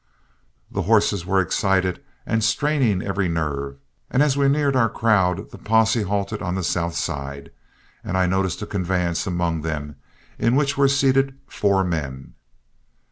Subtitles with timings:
[0.71, 3.77] The horses were excited and straining every nerve,
[4.09, 7.51] and as we neared our crowd the posse halted on the south side
[8.03, 9.97] and I noticed a conveyance among them
[10.39, 12.33] in which were seated four men.